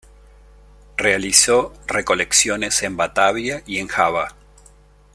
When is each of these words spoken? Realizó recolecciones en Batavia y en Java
Realizó 0.97 1.75
recolecciones 1.85 2.81
en 2.81 2.97
Batavia 2.97 3.61
y 3.67 3.77
en 3.77 3.87
Java 3.87 4.29